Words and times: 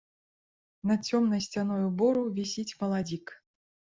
Над 0.91 0.99
цёмнай 1.09 1.43
сцяною 1.49 1.85
бору 2.01 2.23
вісіць 2.39 2.77
маладзік. 2.81 3.25